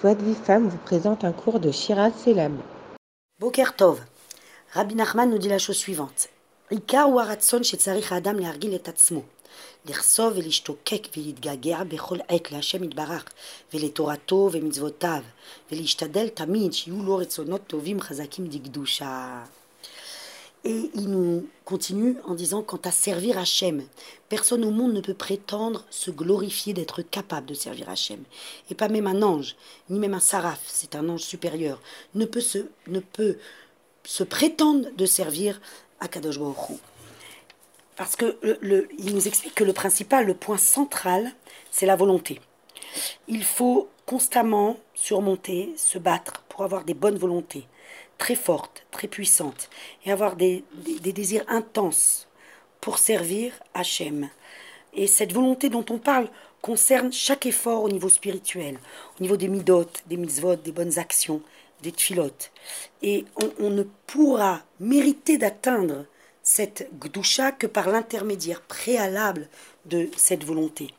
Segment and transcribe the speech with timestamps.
[0.00, 2.56] Joie de Vie Femme vous présente un cours de Shiraz Selam.
[3.40, 4.00] Boker Tov.
[4.72, 6.28] Rabbi Nachman nous dit la chose suivante.
[6.70, 9.24] Ikar ou aratson chez Tsarich Adam lehargil et atzmo.
[9.88, 13.26] Lersov velishtokek velitgager bechol ek leHashem itbarach
[13.72, 15.24] veletorato vemitzvotav
[15.68, 19.48] velishtadel tamid shiyu lo retzonot tovim chazakim digdusha.
[20.64, 23.84] Et il nous continue en disant quant à servir Hachem,
[24.28, 28.22] personne au monde ne peut prétendre se glorifier d'être capable de servir Hachem.
[28.70, 29.56] Et pas même un ange,
[29.88, 31.80] ni même un saraf, c'est un ange supérieur,
[32.14, 32.58] ne peut se,
[32.88, 33.38] ne peut
[34.04, 35.60] se prétendre de servir
[36.00, 36.78] Akadosh Baruch.
[37.96, 41.32] Parce que le, il nous explique que le principal, le point central,
[41.70, 42.40] c'est la volonté.
[43.26, 47.66] Il faut constamment surmonter, se battre pour avoir des bonnes volontés
[48.18, 49.70] très fortes, très puissantes,
[50.04, 52.28] et avoir des, des, désirs intenses
[52.80, 54.28] pour servir Hachem.
[54.92, 56.28] Et cette volonté dont on parle
[56.60, 58.78] concerne chaque effort au niveau spirituel,
[59.18, 61.40] au niveau des midot, des mitzvot, des bonnes actions,
[61.82, 62.50] des tfilotes.
[63.02, 63.24] Et
[63.60, 66.06] on, ne pourra mériter d'atteindre
[66.42, 69.48] cette gdusha que par l'intermédiaire préalable
[69.86, 70.92] de cette volonté.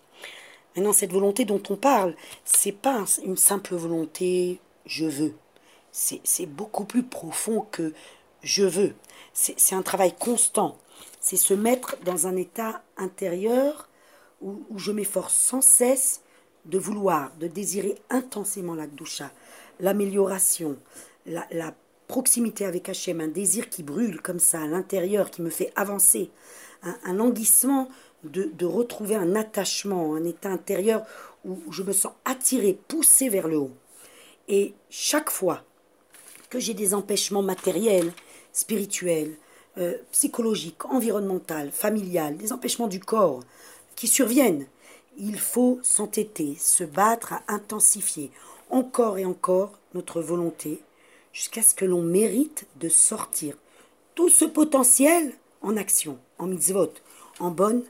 [0.75, 5.33] Maintenant, cette volonté dont on parle, c'est pas une simple volonté je veux
[5.91, 7.93] c'est beaucoup plus profond que
[8.43, 8.93] je veux.
[9.33, 10.77] C'est un travail constant.
[11.19, 13.89] C'est se mettre dans un état intérieur
[14.41, 16.21] où, je m'efforce sans cesse
[16.65, 19.31] de vouloir, de désirer intensément la doucha,
[19.79, 20.77] l'amélioration,
[21.25, 21.73] la,
[22.07, 26.31] proximité avec Hachem, un désir qui brûle comme ça à l'intérieur, qui me fait avancer,
[26.81, 27.87] un, languissement
[28.23, 31.05] de, de, retrouver un attachement, un état intérieur
[31.45, 33.75] où je me sens attiré, poussé vers le haut.
[34.47, 35.63] Et chaque fois
[36.49, 38.11] que j'ai des empêchements matériels,
[38.53, 39.35] spirituels,
[39.77, 43.41] euh, psychologiques, environnementaux, familiales, des empêchements du corps
[43.95, 44.65] qui surviennent,
[45.17, 48.31] il faut s'entêter, se battre à intensifier
[48.69, 50.81] encore et encore notre volonté
[51.33, 53.55] jusqu'à ce que l'on mérite de sortir
[54.15, 56.93] tout ce potentiel en action, en mitzvot,
[57.39, 57.83] en bonnes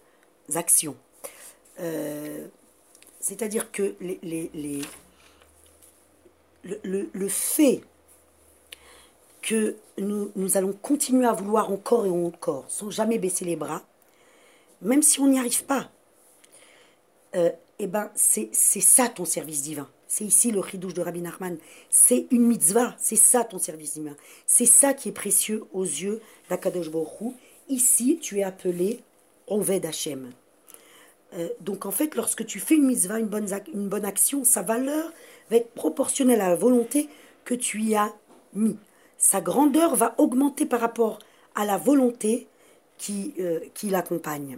[0.55, 0.95] actions.
[1.79, 2.47] Euh,
[3.19, 4.81] c'est-à-dire que le,
[7.28, 7.81] fait
[9.49, 13.81] que nous, nous, allons continuer à vouloir encore et encore, sans jamais baisser les bras,
[14.83, 15.89] même si on n'y arrive pas.
[17.35, 17.49] Euh,
[17.79, 19.89] eh ben, c'est ça ton service divin.
[20.07, 21.57] C'est ici le ridouche de Rabbi Nachman.
[21.89, 22.95] C'est une mitzvah.
[22.99, 24.15] C'est ça ton service divin.
[24.45, 27.33] C'est ça qui est précieux aux yeux d'Akadosh Baruch
[27.69, 28.99] Ici, tu es appelé
[29.47, 30.31] Oved Hashem.
[31.33, 34.61] Euh, donc en fait, lorsque tu fais une mitzvah, une bonne, une bonne action, sa
[34.61, 35.11] valeur
[35.49, 37.09] va être proportionnelle à la volonté
[37.45, 38.13] que tu y as
[38.53, 38.77] mis
[39.19, 41.19] sa grandeur va augmenter par rapport
[41.53, 42.47] à la volonté
[42.97, 44.57] qui, euh, qui l'accompagne.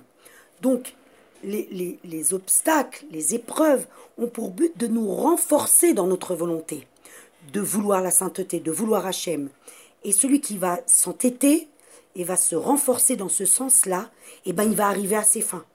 [0.61, 0.95] Donc,
[1.43, 3.87] les, les, obstacles, les épreuves
[4.19, 6.87] ont pour but de nous renforcer dans notre volonté,
[7.51, 9.49] de vouloir la sainteté, de vouloir Hachem.
[10.03, 11.67] Et celui qui va s'entêter
[12.15, 14.11] et va se renforcer dans ce sens-là,
[14.45, 15.65] eh ben, il va arriver à ses fins.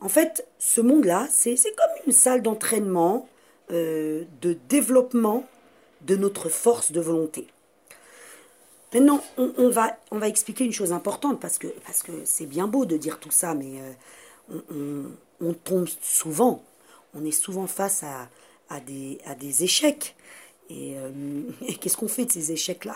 [0.00, 3.26] En fait, ce monde-là, c'est comme une salle d'entraînement,
[3.70, 5.46] euh, de développement
[6.02, 7.46] de notre force de volonté.
[8.96, 12.66] Maintenant, on, va, on va expliquer une chose importante parce que parce que c'est bien
[12.66, 13.74] beau de dire tout ça, mais
[14.70, 15.02] euh,
[15.38, 16.64] on, tombe souvent,
[17.12, 18.30] on est souvent face à,
[18.70, 20.16] à, des, à des échecs.
[20.70, 21.10] Et, euh,
[21.78, 22.94] qu'est-ce qu'on fait de ces échecs-là?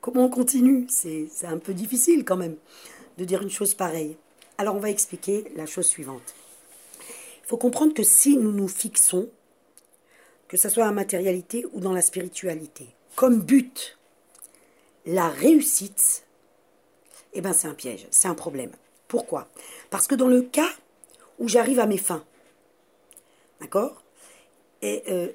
[0.00, 0.86] Comment on continue?
[0.88, 2.54] C'est un peu difficile quand même
[3.18, 4.16] de dire une chose pareille.
[4.56, 6.32] Alors on va expliquer la chose suivante.
[7.42, 9.28] Il faut comprendre que si nous nous fixons,
[10.46, 12.86] que ce soit en matérialité ou dans la spiritualité,
[13.16, 13.98] comme but
[15.06, 16.24] la réussite,
[17.32, 18.70] eh ben c'est un piège, c'est un problème.
[19.08, 19.48] Pourquoi?
[19.90, 20.70] Parce que dans le cas
[21.38, 22.24] où j'arrive à mes fins,
[23.60, 24.02] d'accord?
[24.82, 25.28] Et euh,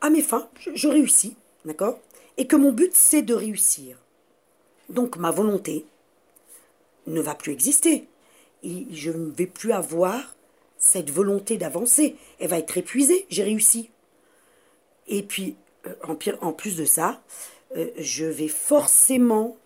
[0.00, 1.98] à mes fins, je, réussis, d'accord?
[2.36, 3.98] Et que mon but c'est de réussir.
[4.88, 5.86] Donc ma volonté
[7.06, 8.08] ne va plus exister.
[8.62, 10.34] Je ne vais plus avoir
[10.76, 12.16] cette volonté d'avancer.
[12.38, 13.26] Elle va être épuisée.
[13.30, 13.90] J'ai réussi.
[15.06, 15.56] Et puis,
[15.86, 15.94] euh,
[16.40, 17.22] en plus de ça,
[17.76, 19.56] euh, je vais forcément,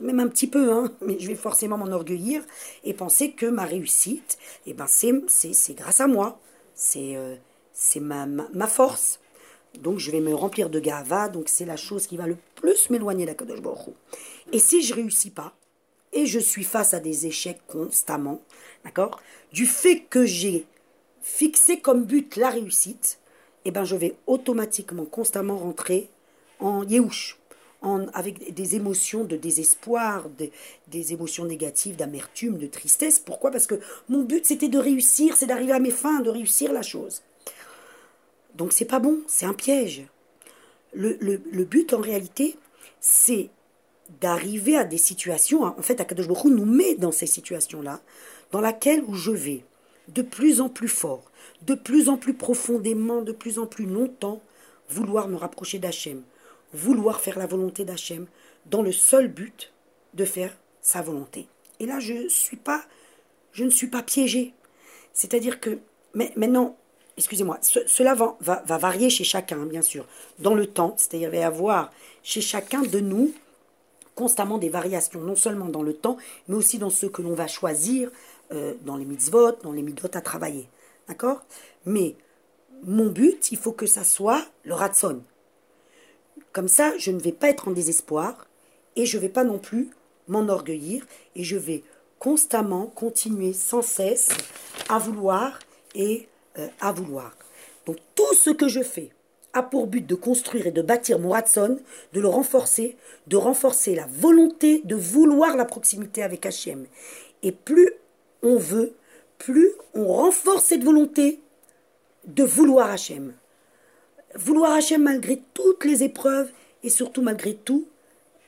[0.00, 2.42] même un petit peu, hein, mais je vais forcément m'enorgueillir
[2.84, 6.40] et penser que ma réussite, eh ben c'est, grâce à moi,
[6.74, 7.36] c'est, euh,
[8.00, 9.20] ma, ma, force.
[9.80, 12.88] Donc je vais me remplir de gava, donc c'est la chose qui va le plus
[12.88, 13.94] m'éloigner d'Akadosh Baruch
[14.52, 15.54] Et si je réussis pas,
[16.12, 18.40] et je suis face à des échecs constamment,
[18.84, 19.20] d'accord
[19.52, 20.64] Du fait que j'ai
[21.20, 23.18] fixé comme but la réussite,
[23.66, 26.08] eh ben je vais automatiquement, constamment rentrer
[26.60, 27.38] en yéhouch,
[27.82, 30.26] en, avec des émotions de désespoir,
[30.88, 33.18] des émotions négatives, d'amertume, de tristesse.
[33.18, 33.50] Pourquoi?
[33.50, 36.82] Parce que mon but c'était de réussir, c'est d'arriver à mes fins, de réussir la
[36.82, 37.22] chose.
[38.54, 40.06] Donc c'est pas bon, c'est un piège.
[40.92, 42.56] Le, le, but en réalité,
[43.00, 43.50] c'est
[44.20, 48.00] d'arriver à des situations, en fait, Akadosh Baruch nous met dans ces situations-là,
[48.50, 49.64] dans laquelle où je vais
[50.08, 51.30] de plus en plus fort,
[51.62, 54.40] de plus en plus profondément, de plus en plus longtemps,
[54.88, 56.22] vouloir me rapprocher d'Hachem,
[56.76, 58.26] vouloir faire la volonté d'Hachem,
[58.66, 59.72] dans le seul but
[60.14, 61.48] de faire sa volonté.
[61.80, 62.82] Et là, je, suis pas,
[63.52, 64.54] je ne suis pas piégé.
[65.12, 65.78] C'est-à-dire que,
[66.14, 66.76] mais maintenant,
[67.16, 70.06] excusez-moi, cela va, va, varier chez chacun, bien sûr,
[70.38, 70.94] dans le temps.
[70.96, 71.92] C'est-à-dire, il va y avoir
[72.22, 73.32] chez chacun de nous
[74.14, 76.16] constamment des variations, non seulement dans le temps,
[76.48, 78.10] mais aussi dans ce que l'on va choisir,
[78.52, 80.68] euh, dans les mitzvot, dans les mitzvot à travailler.
[81.06, 81.42] D'accord?
[81.84, 82.16] Mais
[82.82, 85.22] mon but, il faut que ça soit le ratson.
[86.56, 88.46] Comme ça, je ne vais pas être en désespoir
[88.96, 89.90] et je ne vais pas non plus
[90.26, 91.82] m'enorgueillir et je vais
[92.18, 94.30] constamment continuer sans cesse
[94.88, 95.58] à vouloir
[95.94, 96.26] et
[96.58, 97.36] euh, à vouloir.
[97.84, 99.10] Donc tout ce que je fais
[99.52, 101.78] a pour but de construire et de bâtir mon Ratson,
[102.14, 106.86] de le renforcer, de renforcer la volonté de vouloir la proximité avec Hachem.
[107.42, 107.90] Et plus
[108.42, 108.94] on veut,
[109.36, 111.38] plus on renforce cette volonté
[112.24, 113.34] de vouloir Hachem.
[114.38, 116.50] Vouloir Hachem malgré toutes les épreuves
[116.82, 117.88] et surtout malgré tout,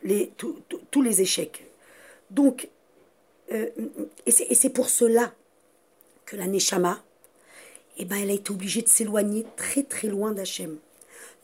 [0.03, 0.33] les,
[0.91, 1.67] tous les échecs.
[2.31, 2.69] Donc,
[3.53, 3.69] euh,
[4.27, 5.33] et c'est pour cela
[6.27, 7.03] que la Neshama,
[7.97, 10.77] eh ben, elle a été obligée de s'éloigner très très loin d'Hachem,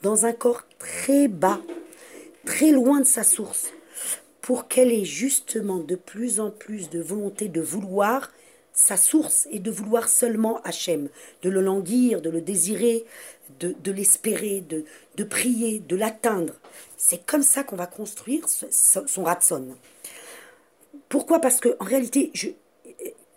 [0.02, 1.60] dans un corps très bas,
[2.44, 3.72] très loin de sa source,
[4.42, 8.30] pour qu'elle ait justement de plus en plus de volonté de vouloir
[8.74, 11.08] sa source et de vouloir seulement Hachem,
[11.42, 13.04] de le languir, de le désirer,
[13.60, 16.54] de, l'espérer, de, prier, de l'atteindre.
[16.96, 19.68] C'est comme ça qu'on va construire son ratson.
[21.08, 21.38] Pourquoi?
[21.40, 22.32] Parce que en réalité,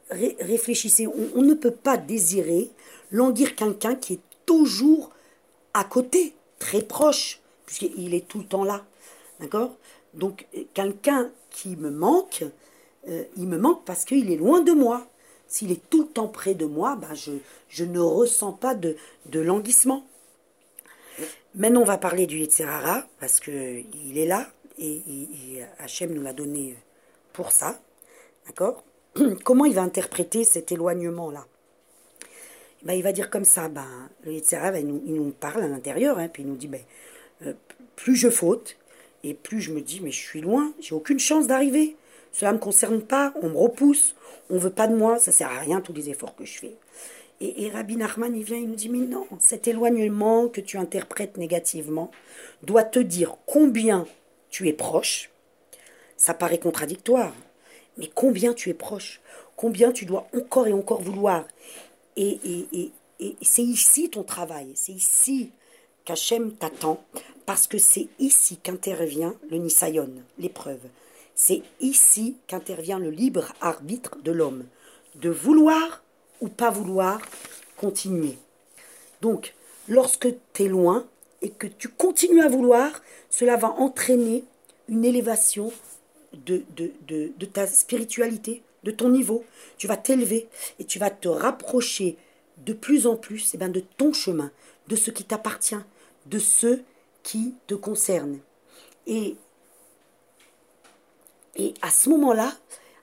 [0.09, 2.69] réfléchissez, on, ne peut pas désirer
[3.11, 5.11] languir quelqu'un qui est toujours
[5.73, 8.85] à côté, très proche, puisqu'il est tout le temps là.
[9.39, 9.75] D'accord?
[10.15, 12.43] Donc, quelqu'un qui me manque,
[13.07, 15.07] euh, il me manque parce qu'il est loin de moi.
[15.47, 18.95] S'il est tout le temps près de moi, ben je, ne ressens pas de,
[19.27, 20.05] de languissement.
[21.55, 24.47] Maintenant, on va parler du Yetzerara, parce qu'il est là,
[24.77, 25.01] et,
[25.79, 26.75] Hachem nous l'a donné
[27.33, 27.79] pour ça.
[28.45, 28.83] D'accord?
[29.43, 31.45] Comment il va interpréter cet éloignement-là?
[32.83, 33.87] Ben, Il va dire comme ça, ben,
[34.23, 36.81] le nous, il nous parle à l'intérieur, hein, puis il nous dit, ben,
[37.45, 37.53] euh,
[37.95, 38.77] plus je faute,
[39.23, 41.95] et plus je me dis, mais je suis loin, j'ai aucune chance d'arriver.
[42.37, 44.15] Cela ne me concerne pas, on me repousse,
[44.51, 46.59] on ne veut pas de moi, ça sert à rien tous les efforts que je
[46.59, 46.75] fais.
[47.41, 51.37] Et, Rabbi Nachman, il vient, il nous dit, mais non, cet éloignement que tu interprètes
[51.37, 52.11] négativement
[52.61, 54.05] doit te dire combien
[54.51, 55.31] tu es proche.
[56.15, 57.33] Ça paraît contradictoire,
[57.97, 59.19] mais combien tu es proche,
[59.55, 61.47] combien tu dois encore et encore vouloir.
[62.17, 65.49] Et, et, et c'est ici ton travail, c'est ici
[66.05, 67.03] qu'Hachem t'attend,
[67.47, 70.81] parce que c'est ici qu'intervient le Nisayon, l'épreuve.
[71.39, 74.65] C'est ici qu'intervient le libre arbitre de l'homme,
[75.13, 76.03] de vouloir
[76.41, 77.21] ou pas vouloir
[77.77, 78.39] continuer.
[79.21, 79.53] Donc,
[79.87, 81.05] lorsque tu es loin
[81.43, 84.45] et que tu continues à vouloir, cela va entraîner
[84.89, 85.71] une élévation
[86.33, 86.63] de,
[87.53, 89.45] ta spiritualité, de ton niveau.
[89.77, 90.49] Tu vas t'élever
[90.79, 92.17] et tu vas te rapprocher
[92.65, 94.51] de plus en plus eh bien, de ton chemin,
[94.87, 95.75] de ce qui t'appartient,
[96.25, 96.79] de ce
[97.21, 98.39] qui te concerne.
[99.05, 99.35] Et
[101.57, 102.53] et à ce moment-là,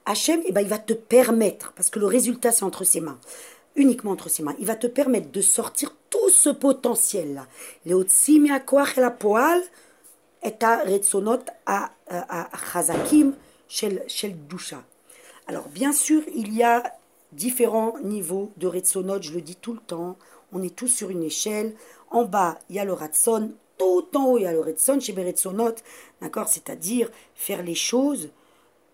[0.06, 3.18] Hachem, eh ben, il va te permettre, parce que le résultat, c'est entre ses mains,
[3.75, 7.46] uniquement entre ses mains, il va te permettre de sortir tout ce potentiel-là.
[15.46, 16.82] Alors, bien sûr, il y a
[17.32, 20.16] différents niveaux de retsonot, je le dis tout le temps,
[20.52, 21.75] on est tous sur une échelle.
[22.11, 25.00] En bas, il y a le ratson, tout en haut, il y a le retson,
[25.00, 25.75] chez Beretsonot,
[26.20, 28.30] d'accord C'est-à-dire faire les choses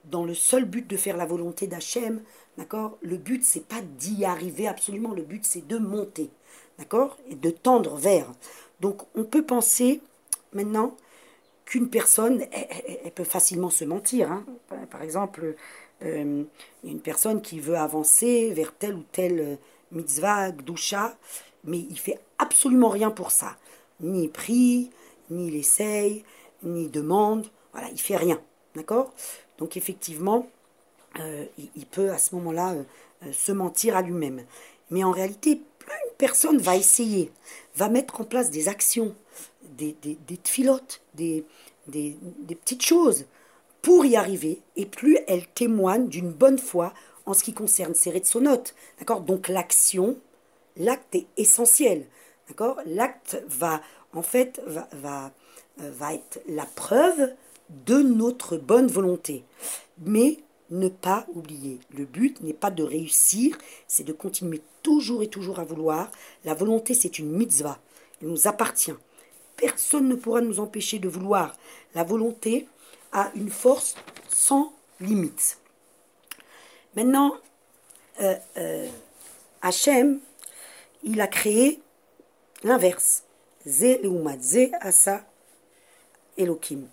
[0.05, 2.23] dans le seul but de faire la volonté d'Hachem,
[2.59, 2.99] d'accord?
[3.03, 6.31] Le but, c'est pas d'y arriver absolument, le but, c'est de monter,
[6.79, 7.17] d'accord?
[7.29, 8.33] Et de tendre vers.
[8.81, 10.01] Donc, on peut penser
[10.53, 10.97] maintenant
[11.65, 14.33] qu'une personne, elle, peut facilement se mentir.
[14.33, 14.45] Hein.
[14.91, 15.55] Par exemple,
[16.03, 16.43] euh,
[16.83, 19.59] une personne qui veut avancer vers telle ou telle
[19.93, 21.17] mitzvah, doucha,
[21.65, 23.57] mais il fait absolument rien pour ça.
[24.01, 24.91] Ni prie,
[25.31, 26.25] ni il essaye,
[26.63, 27.47] ni demande.
[27.73, 28.41] Voilà, il fait rien.
[28.75, 29.13] D'accord?
[29.61, 30.49] Donc effectivement,
[31.19, 31.45] euh,
[31.77, 32.83] il, peut à ce moment-là euh,
[33.27, 34.45] euh, se mentir à lui-même.
[34.91, 37.31] Mais en réalité, plus une personne va essayer,
[37.77, 39.15] va mettre en place des actions,
[39.77, 40.17] des, des,
[41.87, 43.27] des petites choses
[43.83, 46.93] pour y arriver, et plus elle témoigne d'une bonne foi
[47.27, 48.75] en ce qui concerne ses sonotes.
[48.99, 49.21] D'accord?
[49.21, 50.19] Donc l'action,
[50.77, 52.07] l'acte est essentiel.
[52.49, 52.79] D'accord?
[52.87, 53.81] L'acte va,
[54.13, 54.61] en fait,
[54.93, 55.33] va
[56.13, 57.31] être la preuve
[57.87, 59.45] de notre bonne volonté.
[59.99, 60.39] Mais
[60.71, 63.59] ne pas oublier, le but n'est pas de réussir,
[63.89, 66.11] c'est de continuer toujours et toujours à vouloir.
[66.45, 67.79] La volonté, c'est une mitzvah,
[68.21, 68.95] elle nous appartient.
[69.57, 71.57] Personne ne pourra nous empêcher de vouloir.
[71.95, 72.67] La volonté
[73.13, 73.95] a une force
[74.29, 75.59] sans limite.
[76.97, 77.35] Maintenant,
[78.21, 78.89] euh, euh,
[79.63, 80.21] Hachem,
[81.03, 81.81] il a créé
[82.63, 83.25] l'inverse.
[83.67, 84.01] Zé
[84.81, 85.25] Asa
[86.41, 86.89] Elohim.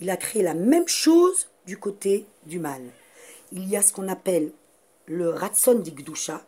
[0.00, 2.82] Il a créé la même chose du côté du mal.
[3.52, 4.50] Il y a ce qu'on appelle
[5.06, 6.44] le Ratson d'Igdusha,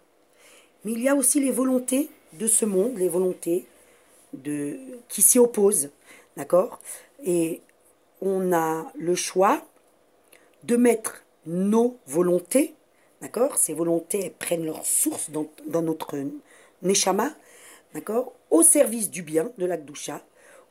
[0.84, 3.66] mais il y a aussi les volontés de ce monde, les volontés
[5.08, 5.90] qui s'y opposent.
[6.36, 6.80] D'accord?
[7.24, 7.60] Et
[8.20, 9.62] on a le choix
[10.64, 12.74] de mettre nos volontés,
[13.20, 13.56] d'accord?
[13.56, 16.16] Ces volontés prennent leur source dans, notre
[16.82, 17.32] Neshama,
[17.94, 18.32] d'accord?
[18.50, 20.22] Au service du bien de l'Akdusha,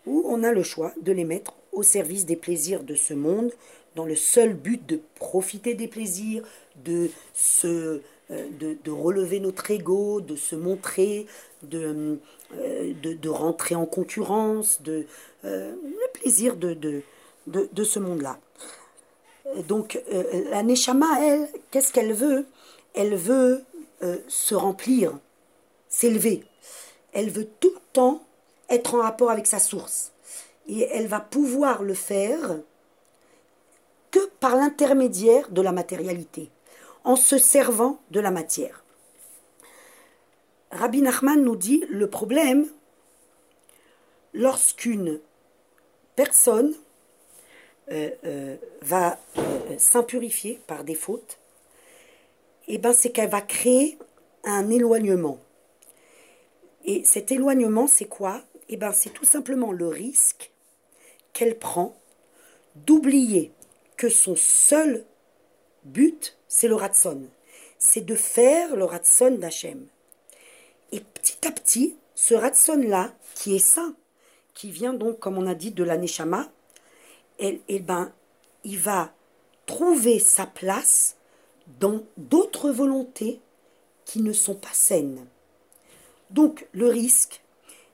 [0.05, 3.51] ou on a le choix de les mettre au service des plaisirs de ce monde,
[3.96, 6.44] dans le seul but de profiter des plaisirs,
[6.84, 8.01] de, se,
[8.32, 11.27] euh, relever notre ego, de se montrer,
[11.63, 12.17] de,
[12.58, 15.05] euh, de, rentrer en concurrence, de,
[15.44, 17.01] euh, le plaisir de, de,
[17.48, 18.39] de ce monde-là.
[19.67, 20.01] Donc
[20.50, 22.48] la Neshama, elle, qu'est-ce qu'elle veut?
[22.96, 23.63] Elle veut
[24.27, 25.13] se remplir,
[25.88, 26.44] s'élever.
[27.13, 28.24] Elle veut tout le temps
[28.70, 30.14] être en rapport avec sa source.
[30.67, 32.57] Et elle va pouvoir le faire
[34.12, 36.50] que par l'intermédiaire de la matérialité,
[37.03, 38.84] en se servant de la matière.
[40.72, 42.67] Rabbi Nachman nous dit le problème,
[44.34, 45.19] lorsqu'une
[46.15, 46.74] personne
[47.91, 51.39] euh, euh, va euh, s'impurifier par des fautes,
[52.67, 53.98] eh ben c'est qu'elle va créer
[54.43, 55.39] un éloignement.
[56.86, 58.41] Et cet éloignement, c'est quoi?
[58.69, 60.51] Eh ben, c'est tout simplement le risque
[61.36, 61.96] qu'elle prend
[62.75, 63.51] d'oublier
[63.98, 65.06] que son seul
[65.84, 67.22] but, c'est le ratson.
[67.77, 69.86] C'est de faire le ratson d'Hachem.
[70.92, 73.96] Et petit à petit, ce ratson-là, qui est saint,
[74.54, 76.50] qui vient donc, comme on a dit, de la Neshama,
[77.38, 78.13] et, eh ben,
[78.63, 79.13] il va
[79.65, 81.18] trouver sa place
[81.80, 83.42] dans d'autres volontés
[84.06, 85.27] qui ne sont pas saines.
[86.30, 87.42] Donc le risque,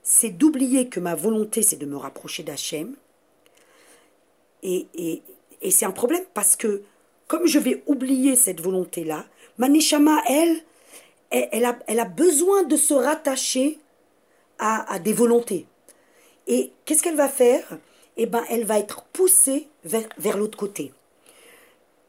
[0.02, 2.94] c'est d'oublier que ma volonté, c'est de me rapprocher d'Hachem.
[4.62, 5.22] Et, et,
[5.60, 6.82] et c'est un problème parce que
[7.32, 9.24] comme je vais oublier cette volonté-là,
[9.56, 10.62] ma Neshama, elle,
[11.30, 13.78] elle, a, elle, a, besoin de se rattacher
[14.58, 15.66] à, des volontés.
[16.46, 17.78] Et qu'est-ce qu'elle va faire?
[18.18, 20.92] Eh bien, elle va être poussée vers, vers l'autre côté.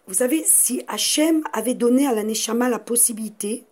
[0.07, 3.63] Vous savez, si Hachem avait donné à la Neshama la possibilité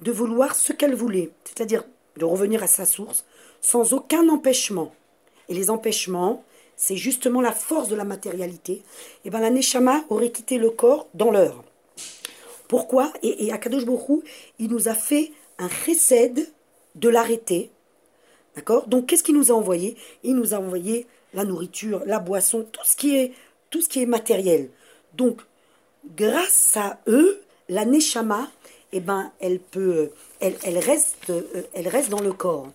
[0.00, 1.82] de vouloir ce qu'elle voulait, c'est-à-dire
[2.16, 3.24] de revenir à sa source
[3.60, 4.94] sans aucun empêchement.
[5.48, 6.44] Et les empêchements,
[6.80, 8.72] c'est justement la force de la matérialité.
[8.72, 8.82] Et
[9.26, 11.62] eh bien la Neshama aurait quitté le corps dans l'heure.
[12.68, 13.12] Pourquoi?
[13.22, 14.22] Et, et Akadosh Borou,
[14.58, 16.50] il nous a fait un chesed
[16.94, 17.70] de l'arrêter.
[18.56, 18.88] D'accord?
[18.88, 19.94] Donc qu'est-ce qu'il nous a envoyé?
[20.24, 24.70] Il nous a envoyé la nourriture, la boisson, tout ce qui est, matériel.
[25.12, 25.42] Donc,
[26.16, 28.50] grâce à eux, la Neshama,
[28.92, 31.42] eh ben, elle peut, elle, elle, reste, euh,
[31.74, 32.68] elle reste dans le corps.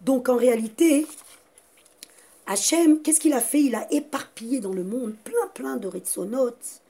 [0.00, 1.06] Donc en réalité,
[2.46, 3.62] Hachem, qu'est-ce qu'il a fait?
[3.62, 6.80] Il a éparpillé dans le monde plein plein de ritzonotes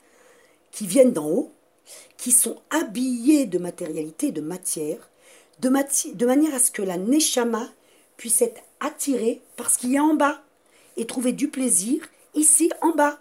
[0.70, 1.52] qui viennent d'en haut,
[2.16, 5.10] qui sont habillés de matérialité, de matière,
[5.60, 5.68] de,
[6.26, 7.68] manière à ce que la neshama
[8.16, 10.42] puisse être attirée par ce qu'il y a en bas
[10.96, 12.02] et trouver du plaisir
[12.34, 13.18] ici en bas.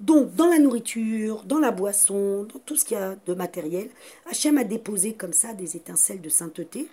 [0.00, 3.90] Donc, dans la nourriture, dans la boisson, dans tout ce qu'il y a de matériel,
[4.26, 6.88] Hachem a déposé comme ça des étincelles de sainteté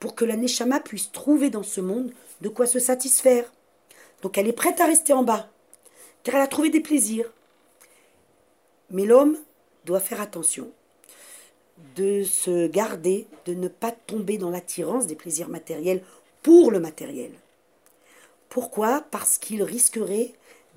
[0.00, 2.10] pour que la Neshama puisse trouver dans ce monde
[2.40, 3.52] de quoi se satisfaire.
[4.26, 5.48] Donc, elle est prête à rester en bas,
[6.24, 7.32] car elle a trouvé des plaisirs.
[8.90, 9.38] Mais l'homme
[9.84, 10.68] doit faire attention
[11.94, 16.02] de se garder, de ne pas tomber dans l'attirance des plaisirs matériels
[16.42, 17.30] pour le matériel.
[18.48, 19.04] Pourquoi?
[19.12, 20.32] Parce qu'il risquerait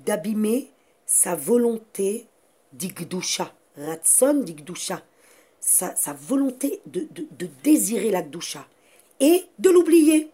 [0.06, 0.70] d'abîmer
[1.04, 2.28] sa volonté
[2.72, 5.02] d'Igdusha, Ratson d'Igdusha,
[5.58, 7.08] sa, volonté de,
[7.64, 8.64] désirer l'Agdusha
[9.18, 10.30] et de l'oublier.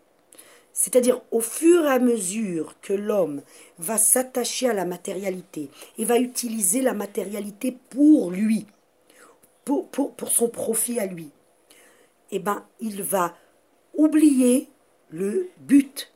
[0.78, 3.40] C'est-à-dire, au fur et à mesure que l'homme
[3.78, 8.66] va s'attacher à la matérialité et va utiliser la matérialité pour lui,
[9.64, 9.88] pour,
[10.28, 11.30] son profit à lui,
[12.30, 13.34] eh ben, il va
[13.94, 14.68] oublier
[15.08, 16.12] le but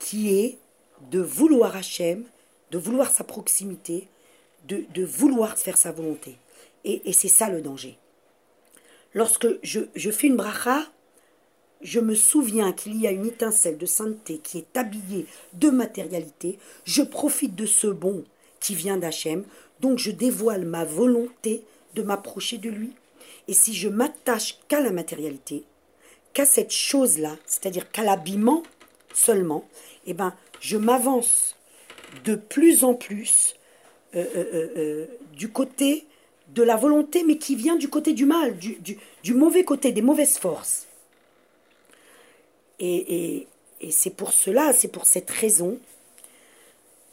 [0.00, 0.58] qui est
[1.12, 2.24] de vouloir Hachem
[2.72, 4.08] de vouloir sa proximité,
[4.64, 6.36] de, vouloir faire sa volonté.
[6.82, 7.96] Et, et c'est ça le danger.
[9.12, 10.82] Lorsque je, je fais une bracha,
[11.84, 16.58] je me souviens qu'il y a une étincelle de sainteté qui est habillée de matérialité,
[16.84, 18.24] je profite de ce bon
[18.58, 19.44] qui vient d'Hachem,
[19.80, 21.62] donc je dévoile ma volonté
[21.94, 22.92] de m'approcher de lui.
[23.46, 25.64] Et si je m'attache qu'à la matérialité,
[26.32, 28.62] qu'à cette chose-là, c'est-à-dire qu'à l'habillement
[29.12, 29.68] seulement,
[30.06, 31.54] eh ben, je m'avance
[32.24, 33.54] de plus en plus
[34.14, 36.06] euh, euh, euh, du côté
[36.54, 38.78] de la volonté, mais qui vient du côté du mal, du,
[39.22, 40.86] du, mauvais côté, des mauvaises forces.
[42.80, 43.46] Et,
[43.90, 45.78] c'est pour cela, c'est pour cette raison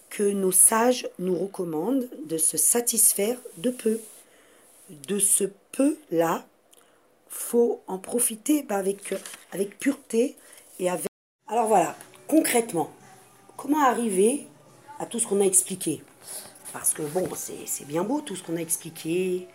[0.09, 3.99] que nos sages nous recommandent de se satisfaire de peu.
[4.89, 6.45] De ce peu-là,
[7.29, 9.13] faut en profiter bah, avec,
[9.51, 10.35] avec pureté
[10.79, 11.07] et avec...
[11.47, 11.95] Alors voilà,
[12.27, 12.91] concrètement,
[13.57, 14.47] comment arriver
[14.99, 16.03] à tout ce qu'on a expliqué?
[16.73, 19.47] Parce que bon, c'est bien beau tout ce qu'on a expliqué,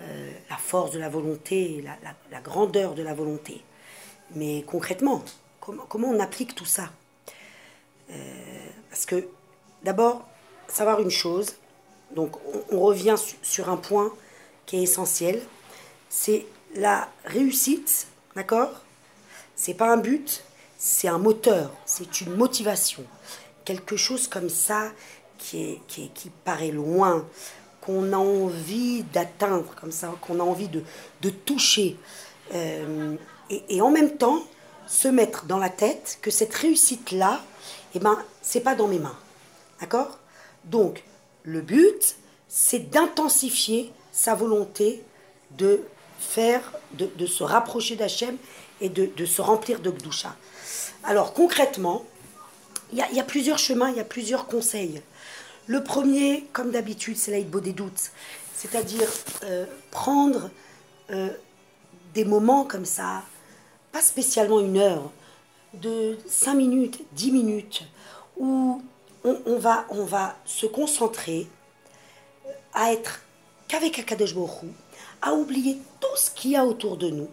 [0.00, 1.96] euh, la force de la volonté, la,
[2.32, 3.62] la, grandeur de la volonté.
[4.34, 5.22] Mais concrètement,
[5.60, 6.90] comment, comment on applique tout ça?
[8.10, 8.14] Euh,
[8.90, 9.28] Parce que
[9.82, 10.26] d'abord,
[10.68, 11.54] savoir une chose,
[12.14, 12.36] donc
[12.70, 14.12] on, revient sur un point
[14.66, 15.42] qui est essentiel,
[16.08, 18.70] c'est la réussite, d'accord?
[19.56, 20.42] C'est pas un but,
[20.78, 23.04] c'est un moteur, c'est une motivation.
[23.64, 24.90] Quelque chose comme ça
[25.38, 27.26] qui, est, qui, qui paraît loin,
[27.80, 30.82] qu'on a envie d'atteindre, comme ça, qu'on a envie de,
[31.20, 31.96] de toucher.
[32.54, 33.16] Euh,
[33.50, 34.42] et, en même temps,
[34.86, 37.40] se mettre dans la tête que cette réussite-là,
[37.94, 39.16] eh ben, c'est pas dans mes mains.
[39.80, 40.18] D'accord?
[40.64, 41.02] Donc,
[41.42, 42.16] le but,
[42.48, 45.02] c'est d'intensifier sa volonté
[45.52, 45.82] de
[46.18, 48.36] faire, de, se rapprocher d'Hachem
[48.80, 50.34] et de, se remplir de Gdusha.
[51.02, 52.04] Alors concrètement,
[52.92, 55.02] il y, a plusieurs chemins, il y a plusieurs conseils.
[55.66, 58.10] Le premier, comme d'habitude, c'est l'aide des doutes,
[58.54, 59.08] c'est-à-dire
[59.42, 60.50] euh, prendre
[61.10, 61.28] euh,
[62.14, 63.22] des moments comme ça,
[63.94, 65.12] pas spécialement une heure,
[65.72, 67.84] de 5 minutes, 10 minutes,
[68.36, 68.82] où
[69.22, 71.46] on, va, se concentrer
[72.74, 73.20] à être
[73.68, 74.34] qu'avec Akadosh
[75.22, 77.28] à oublier tout ce qu'il y a autour de nous.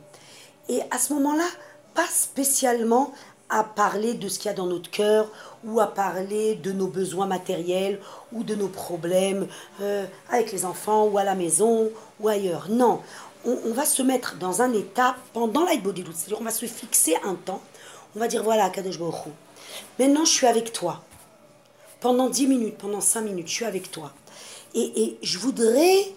[0.69, 1.47] Et à ce moment-là,
[1.95, 3.11] pas spécialement
[3.49, 5.31] à parler de ce qu'il y a dans notre cœur
[5.63, 7.99] ou à parler de nos besoins matériels
[8.31, 9.47] ou de nos problèmes
[9.81, 12.67] euh, avec les enfants ou à la maison ou ailleurs.
[12.69, 13.01] Non,
[13.45, 17.35] on, va se mettre dans un état pendant body c'est-à-dire on va se fixer un
[17.35, 17.61] temps.
[18.15, 19.33] On va dire voilà, Kadosh Baruch
[19.99, 21.01] maintenant je suis avec toi.
[21.99, 24.11] Pendant 10 minutes, pendant 5 minutes, je suis avec toi.
[24.73, 26.07] Et, je voudrais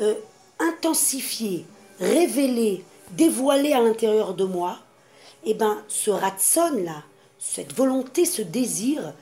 [0.00, 0.14] euh,
[0.60, 1.66] intensifier,
[1.98, 4.78] révéler, dévoiler à l'intérieur de moi,
[5.44, 7.02] eh ben, ce ratson là,
[7.38, 9.14] cette volonté, ce désir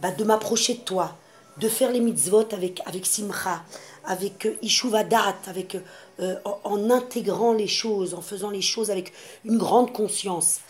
[0.00, 1.16] bah, de m'approcher de toi,
[1.58, 3.62] de faire les mitzvot avec, avec simcha,
[4.10, 5.76] avec euh, ishuvadat, avec,
[6.20, 9.12] euh, en, intégrant les choses, en faisant les choses avec
[9.44, 10.60] une grande conscience.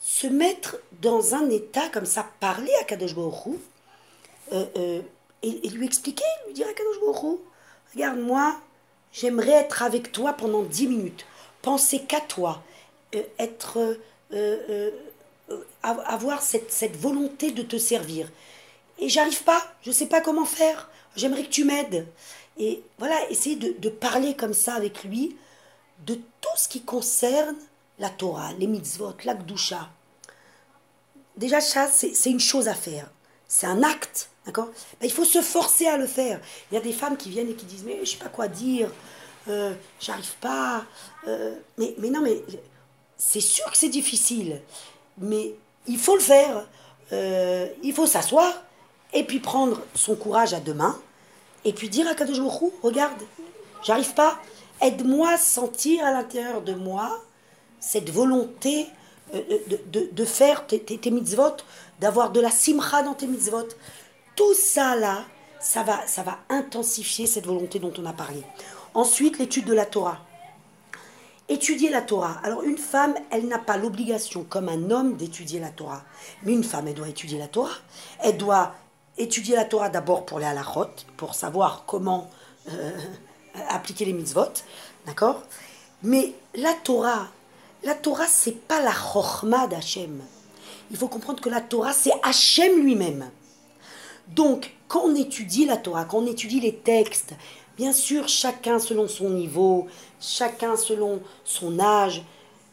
[0.00, 3.58] Se mettre dans un état comme ça, parler à Kadosh Baruch
[4.52, 5.00] euh,
[5.42, 7.40] et, lui expliquer, lui dire à Kadosh Baruch
[7.94, 8.56] regarde moi,
[9.14, 11.24] J'aimerais être avec toi pendant dix minutes,
[11.62, 12.62] penser qu'à toi,
[13.14, 13.96] euh, être,
[14.32, 14.90] euh,
[15.52, 18.28] euh, avoir cette, cette, volonté de te servir.
[18.98, 22.08] Et j'arrive pas, je sais pas comment faire, j'aimerais que tu m'aides.
[22.58, 25.36] Et voilà, essayer de, de, parler comme ça avec lui
[26.06, 27.56] de tout ce qui concerne
[27.98, 29.90] la Torah, les mitzvot, l'akdusha.
[31.36, 33.10] Déjà, ça, c'est une chose à faire.
[33.48, 34.68] C'est un acte D'accord?
[35.00, 36.40] Ben, Il faut se forcer à le faire.
[36.70, 38.28] Il y a des femmes qui viennent et qui disent Mais je ne sais pas
[38.28, 38.90] quoi dire,
[39.48, 40.84] euh, j'arrive pas.
[41.26, 42.42] Euh, mais, mais non, mais
[43.16, 44.60] c'est sûr que c'est difficile.
[45.18, 45.54] Mais
[45.86, 46.66] il faut le faire.
[47.12, 48.52] Euh, il faut s'asseoir
[49.12, 50.98] et puis prendre son courage à deux mains
[51.64, 52.38] et puis dire à Kadosh
[52.82, 53.22] Regarde,
[53.82, 54.38] j'arrive pas.
[54.80, 57.20] Aide-moi à sentir à l'intérieur de moi
[57.80, 58.86] cette volonté
[59.32, 61.56] de, de, de faire tes mitzvot,
[62.00, 63.68] d'avoir de la simcha dans tes mitzvot.
[64.36, 65.24] Tout ça là,
[65.60, 68.42] ça va, ça va intensifier cette volonté dont on a parlé.
[68.92, 70.18] Ensuite, l'étude de la Torah.
[71.48, 72.40] Étudier la Torah.
[72.42, 76.02] Alors une femme, elle n'a pas l'obligation, comme un homme, d'étudier la Torah.
[76.42, 77.74] Mais une femme, elle doit étudier la Torah.
[78.20, 78.74] Elle doit
[79.18, 82.30] étudier la Torah d'abord pour les halachot, pour savoir comment
[82.70, 82.90] euh,
[83.68, 84.52] appliquer les mitzvot.
[85.06, 85.42] D'accord?
[86.02, 87.28] Mais la Torah,
[87.82, 90.22] la Torah, c'est pas la chorma d'Hachem.
[90.90, 93.30] Il faut comprendre que la Torah, c'est Hachem lui-même.
[94.28, 97.34] Donc, quand on étudie la Torah, quand on étudie les textes,
[97.76, 99.86] bien sûr, chacun selon son niveau,
[100.20, 102.22] chacun selon son âge,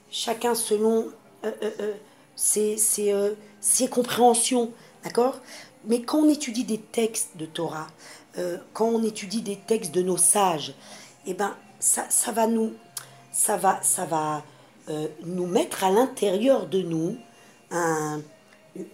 [0.10, 1.08] chacun selon
[1.46, 1.94] euh, euh,
[2.36, 4.72] ses, ses, compréhensions,
[5.04, 5.40] d'accord?
[5.86, 7.88] Mais quand on étudie des textes de Torah,
[8.74, 10.74] quand on étudie des textes de nos sages,
[11.26, 12.74] eh ben, ça, ça va nous,
[13.32, 14.44] ça va, ça va
[14.90, 17.18] euh, nous mettre à l'intérieur de nous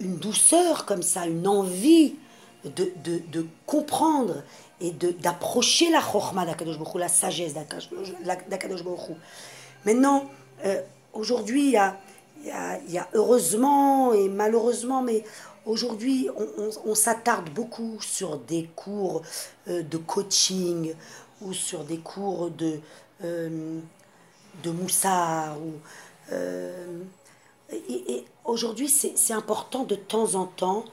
[0.02, 2.16] une douceur comme ça, une envie
[2.64, 4.44] de, de, comprendre
[4.82, 9.18] et d'approcher la chorma d'Akadosh la sagesse d'Akadosh Baruch
[9.86, 10.26] Maintenant,
[10.66, 10.82] euh,
[11.14, 11.98] aujourd'hui, il y a,
[12.48, 15.24] y a, heureusement et malheureusement, mais
[15.66, 16.30] aujourd'hui,
[16.86, 19.22] on, s'attarde beaucoup sur des cours
[19.68, 20.94] euh, de coaching
[21.42, 22.80] ou sur des cours de,
[23.24, 23.80] euh,
[24.64, 25.58] de moussard.
[25.60, 25.74] Ou,
[27.72, 30.86] et, aujourd'hui, c'est important de temps en temps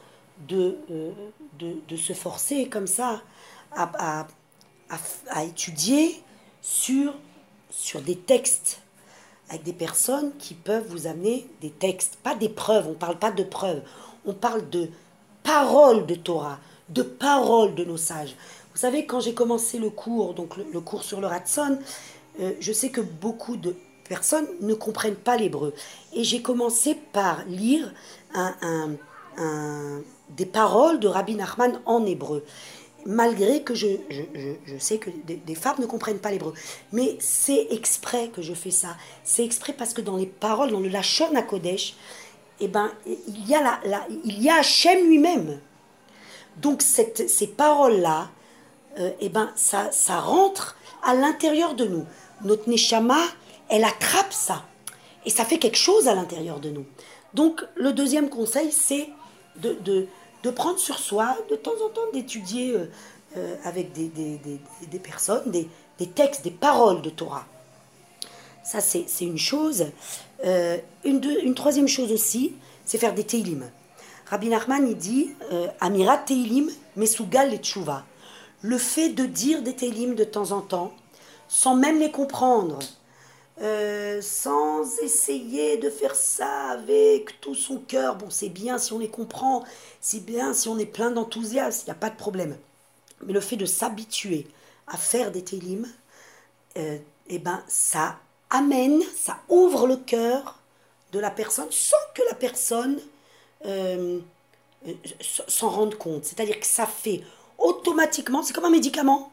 [0.49, 0.77] de,
[1.59, 3.23] de, de, se forcer comme ça
[3.73, 4.27] à,
[5.31, 6.21] à, étudier
[6.63, 7.15] sur,
[7.71, 8.81] sur des textes
[9.51, 13.19] avec des personnes qui peuvent vous amener des textes, pas des preuves, on ne parle
[13.19, 13.83] pas de preuves,
[14.27, 14.89] on parle de
[15.43, 18.35] paroles de Torah, de paroles de nos sages.
[18.73, 21.79] Vous savez, quand j'ai commencé le cours, donc le, cours sur le Ratson,
[22.41, 23.77] euh, je sais que beaucoup de
[24.09, 25.73] personnes ne comprennent pas l'hébreu.
[26.13, 27.93] Et j'ai commencé par lire
[30.31, 32.45] des paroles de Rabbi Nachman en hébreu
[33.07, 36.55] malgré que je, je, sais que des, femmes ne comprennent pas l'hébreu.
[36.93, 38.97] Mais c'est exprès que je fais ça.
[39.25, 41.95] C'est exprès parce que dans les paroles, dans le Lachon à Kodesh,
[42.61, 45.61] eh ben, il y a, la, la, il y a Hachem lui-même.
[46.57, 48.31] Donc cette, ces paroles-là,
[48.99, 52.07] euh, eh ben, ça, ça rentre à l'intérieur de nous.
[52.45, 53.21] Notre Neshama,
[53.69, 54.65] elle attrape ça.
[55.27, 56.87] Et ça fait quelque chose à l'intérieur de nous.
[57.33, 59.09] Donc le deuxième conseil, c'est
[59.57, 60.07] de, de
[60.45, 62.91] de prendre sur soi, de temps en temps d'étudier euh,
[63.37, 67.47] euh, avec des, personnes, des, textes, des paroles de Torah.
[68.63, 69.87] Ça, c'est une chose.
[70.45, 72.53] Euh, une, une, troisième chose aussi,
[72.85, 73.65] c'est faire des Teilim.
[74.27, 75.31] Rabbi Nachman, il dit
[75.81, 78.05] Amirat Teilim, Mesugal et Tchouva.
[78.63, 80.93] Le fait de dire des Teilim de temps en temps,
[81.49, 82.79] sans même les comprendre,
[83.61, 88.17] euh, sans essayer de faire ça avec tout son cœur.
[88.17, 89.65] Bon, c'est bien si on les comprend,
[90.01, 92.57] c'est bien si on est plein d'enthousiasme, il n'y a pas de problème.
[93.25, 94.49] Mais le fait de s'habituer
[94.87, 95.87] à faire des télim,
[96.77, 98.19] euh, eh ben, ça
[98.51, 100.59] amène, ça ouvre le cœur
[101.13, 102.99] de la personne sans que la personne
[103.67, 104.19] euh,
[105.21, 106.25] s'en rende compte.
[106.25, 107.23] C'est-à-dire que ça fait
[107.59, 109.33] automatiquement, c'est comme un médicament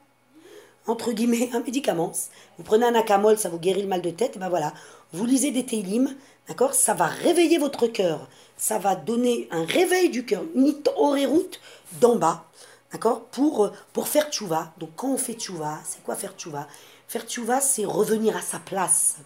[0.88, 2.12] entre guillemets, un médicament.
[2.58, 4.74] Vous prenez un acamol, ça vous guérit le mal de tête, et ben voilà.
[5.14, 6.16] Vous lisez des télim,
[6.48, 6.74] d'accord?
[6.74, 8.28] Ça va réveiller votre cœur.
[8.58, 10.74] Ça va donner un réveil du cœur, une
[11.26, 11.60] route
[12.00, 12.46] d'en bas,
[12.92, 13.22] d'accord?
[13.26, 14.74] Pour, pour faire tchouva.
[14.78, 16.68] Donc quand on fait tchouva, c'est quoi faire tchouva?
[17.08, 19.18] Faire tchouva, c'est revenir à sa place.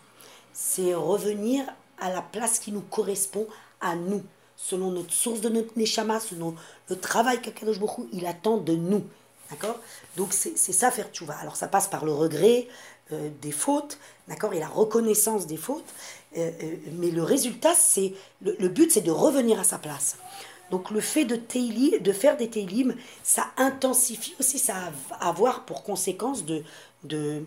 [0.54, 1.66] C'est revenir
[2.00, 3.48] à la place qui nous correspond
[3.82, 4.24] à nous,
[4.56, 6.56] selon notre source de notre neshama, selon
[6.90, 9.04] le travail qu'Akadosh Baruch il attend de nous.
[9.52, 9.80] D'accord?
[10.18, 11.36] Donc c'est ça faire tchouva.
[11.36, 12.68] Alors ça passe par le regret
[13.12, 15.86] euh, des fautes, d'accord, et la reconnaissance des fautes.
[16.38, 20.18] Euh, euh, mais le résultat, c'est le, but, c'est de revenir à sa place.
[20.72, 21.40] Donc le fait de,
[22.00, 24.74] de faire des télim, ça intensifie aussi, ça
[25.10, 26.64] va avoir pour conséquence de,
[27.04, 27.44] de,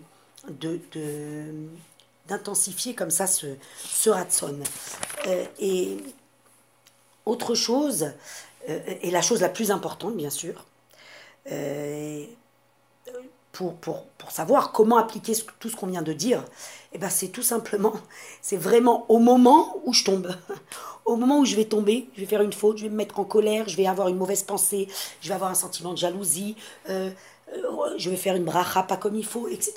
[2.29, 3.47] d'intensifier comme ça ce,
[3.85, 4.61] ce ratson.
[5.59, 5.97] et
[7.27, 8.13] autre chose,
[8.69, 10.65] et la chose la plus importante bien sûr,
[13.53, 16.45] pour, pour, pour, savoir comment appliquer tout ce qu'on vient de dire,
[16.93, 17.95] eh ben c'est tout simplement,
[18.43, 20.33] c'est vraiment au moment où je tombe,
[21.05, 23.19] au moment où je vais tomber, je vais faire une faute, je vais me mettre
[23.19, 24.89] en colère, je vais avoir une mauvaise pensée,
[25.21, 26.55] je vais avoir un sentiment de jalousie,
[26.89, 27.11] euh,
[27.57, 29.75] euh, je vais faire une bracha pas comme il faut, etc.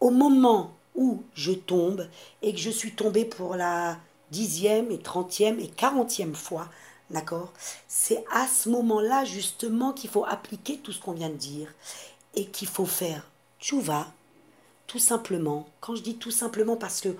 [0.00, 2.06] Au moment où je tombe
[2.42, 3.96] et que je suis tombée pour la
[4.30, 6.68] dixième et trentième et quarantième fois,
[7.10, 7.52] D'accord?
[7.88, 11.68] C'est à ce moment-là, justement, qu'il faut appliquer tout ce qu'on vient de dire
[12.34, 13.28] et qu'il faut faire
[13.60, 14.06] tchouva,
[14.86, 15.68] tout simplement.
[15.80, 17.14] Quand je dis tout simplement, parce que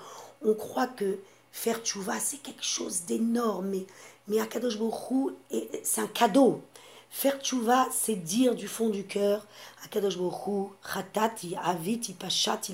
[0.45, 1.19] on croit que
[1.53, 3.87] faire tchouva, c'est quelque chose d'énorme, mais,
[4.29, 4.79] mais Akadosh
[5.83, 6.63] c'est un cadeau.
[7.15, 9.47] Faire tchouva, c'est dire du fond du cœur,
[10.83, 12.73] Ratati, Aviti, Pachati,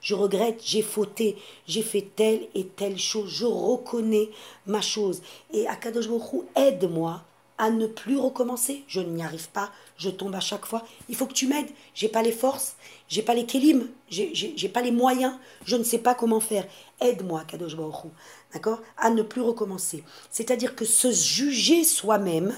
[0.00, 1.36] je regrette, j'ai fauté,
[1.68, 4.30] j'ai fait telle et telle chose, je reconnais
[4.66, 5.20] ma chose.
[5.52, 6.08] Et Akadosh
[6.56, 7.22] aide-moi
[7.58, 8.84] à ne plus recommencer.
[8.88, 10.82] Je n'y arrive pas, je tombe à chaque fois.
[11.10, 11.68] Il faut que tu m'aides.
[11.94, 15.34] J'ai pas les forces, j'ai pas les kélim, j'ai pas les moyens,
[15.66, 16.66] je ne sais pas comment faire.
[17.02, 18.10] Aide-moi, Kadosh Baruch
[18.52, 20.02] d'accord, à ne plus recommencer.
[20.30, 22.54] C'est-à-dire que se juger soi-même,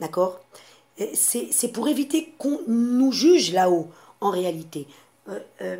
[0.00, 0.40] D'accord?
[1.14, 4.86] C'est pour éviter qu'on nous juge là-haut, en réalité.
[5.28, 5.76] Euh, euh,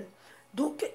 [0.55, 0.87] donc,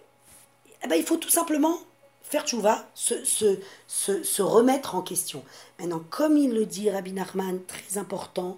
[0.84, 1.78] eh ben, il faut tout simplement
[2.22, 5.44] faire tchouva, se, remettre en question.
[5.80, 8.58] Maintenant, comme il le dit Rabbi Nachman, très important,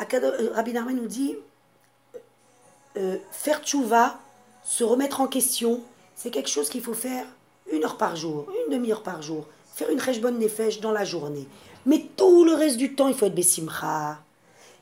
[0.00, 1.36] euh, Rabbi Nachman nous dit
[3.30, 4.18] faire tchouva,
[4.64, 5.82] se remettre en question,
[6.14, 7.26] c'est quelque chose qu'il faut faire
[7.70, 11.46] une heure par jour, une demi-heure par jour, faire une bonne nefesh dans la journée.
[11.86, 14.18] Mais tout le reste du temps, il faut être bessimcha.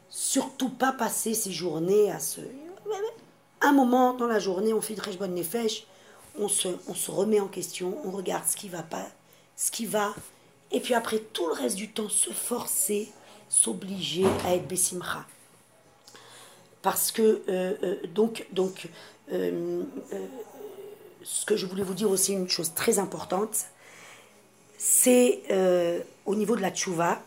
[0.09, 2.41] Surtout pas passer ses journées à se...
[3.63, 5.87] Un moment dans la journée, on fait une bonne nefesh,
[6.39, 9.07] on se, on se remet en question, on regarde ce qui va pas,
[9.55, 10.15] ce qui va,
[10.73, 13.11] et puis après tout le reste du temps, se forcer,
[13.49, 15.27] s'obliger à être bessimcha.
[16.83, 18.89] Parce que, euh, euh, donc, donc
[19.33, 19.83] euh,
[21.23, 23.67] ce que je voulais vous dire aussi, une chose très importante,
[24.79, 25.43] c'est
[26.31, 27.21] au niveau de la tchouva,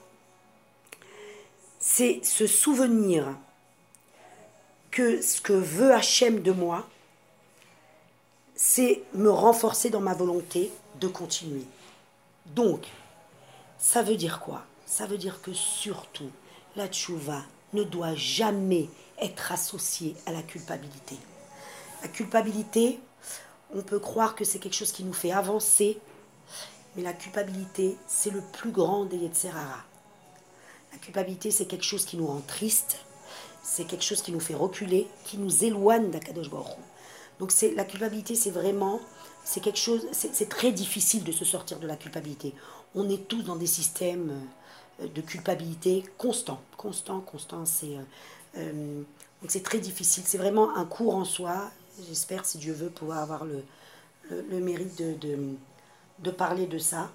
[1.77, 3.35] c'est se souvenir
[4.91, 6.87] que ce que veut Hachem de moi,
[8.55, 11.65] c'est me renforcer dans ma volonté de continuer.
[12.45, 12.85] Donc,
[13.77, 14.63] ça veut dire quoi?
[14.85, 16.31] Ça veut dire que surtout,
[16.77, 17.41] la tchouva
[17.73, 18.87] ne doit jamais
[19.19, 21.17] être associée à la culpabilité.
[22.03, 23.01] La culpabilité,
[23.75, 25.99] on peut croire que c'est quelque chose qui nous fait avancer,
[26.95, 29.83] mais la culpabilité, c'est le plus grand des Yetzerara.
[30.91, 32.97] La culpabilité, c'est quelque chose qui nous rend triste,
[33.63, 36.77] c'est quelque chose qui nous fait reculer, qui nous éloigne d'Akadosh Baruch
[37.39, 38.99] Donc la culpabilité, c'est vraiment,
[39.43, 42.53] c'est quelque chose, c'est très difficile de se sortir de la culpabilité.
[42.93, 44.31] On est tous dans des systèmes
[45.01, 47.65] euh, de culpabilité constant, constant, constant.
[47.65, 48.01] C'est euh,
[48.57, 49.01] euh,
[49.41, 50.23] donc c'est très difficile.
[50.25, 51.71] C'est vraiment un cours en soi.
[52.07, 53.63] J'espère, si Dieu veut, pouvoir avoir le,
[54.29, 55.37] le, mérite de,
[56.19, 57.09] de, parler de ça.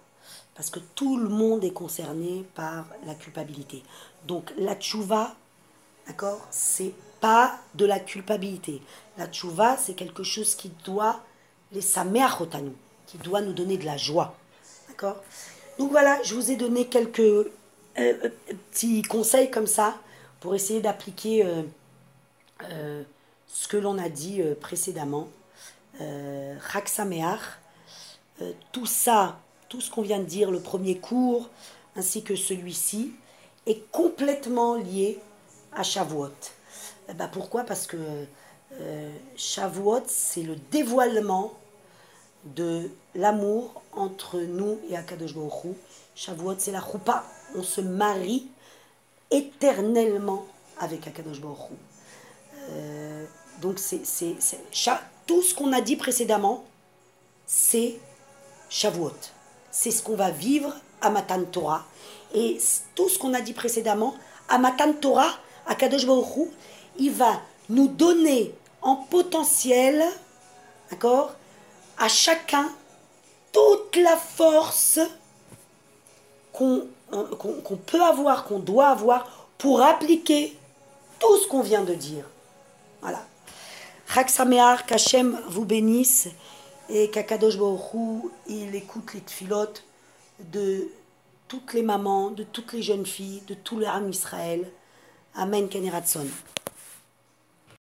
[0.54, 3.82] Parce que tout le monde est concerné par la culpabilité.
[4.26, 5.36] Donc la tchouva,
[6.06, 8.82] d'accord, c'est pas de la culpabilité.
[9.16, 11.20] La tchouva, c'est quelque chose qui doit
[11.72, 12.72] les sameachotanu,
[13.06, 14.34] qui doit nous donner de la joie.
[14.88, 15.22] D'accord
[15.78, 17.52] Donc voilà, je vous ai donné quelques euh,
[17.98, 18.30] euh,
[18.70, 19.96] petits conseils comme ça
[20.40, 23.02] pour essayer d'appliquer euh,
[23.46, 25.28] ce que l'on a dit précédemment.
[28.40, 31.48] Raksameach, tout ça, tout ce qu'on vient de dire, le premier cours
[31.96, 33.12] ainsi que celui-ci,
[33.66, 35.18] est complètement lié
[35.72, 36.30] à Shavuot.
[37.14, 37.64] Bah pourquoi?
[37.64, 37.96] Parce que
[38.80, 41.54] euh, Shavuot, c'est le dévoilement
[42.44, 45.74] de l'amour entre nous et Akadosh Baruch
[46.14, 47.24] Shavuot, c'est la choupa.
[47.56, 48.46] On se marie
[49.30, 50.46] éternellement
[50.78, 51.72] avec Akadosh Baruch
[52.70, 53.24] euh,
[53.60, 54.02] donc, c'est,
[55.26, 56.64] tout ce qu'on a dit précédemment,
[57.46, 57.98] c'est
[58.68, 59.12] Shavuot.
[59.70, 61.84] C'est ce qu'on va vivre à Matan Torah.
[62.34, 62.58] Et
[62.94, 64.14] tout ce qu'on a dit précédemment,
[64.48, 65.30] à Matan Torah,
[65.66, 66.48] Akadosh Baruch
[66.98, 70.02] il va nous donner en potentiel,
[70.90, 71.32] d'accord,
[71.98, 72.68] à chacun
[73.52, 75.00] toute la force
[76.52, 76.88] qu'on
[77.86, 80.56] peut avoir, qu'on doit avoir pour appliquer
[81.18, 82.24] tout ce qu'on vient de dire.
[83.00, 83.24] Voilà.
[84.12, 84.28] Chag
[84.86, 86.28] qu'Hachem vous bénisse
[86.88, 89.84] et qu'Akadosh Baruch il écoute les tfilotes
[90.40, 90.88] de
[91.48, 94.70] toutes les mamans, de toutes les jeunes filles, de tout l'âme Israël.
[95.34, 96.26] Amen, Keneratson.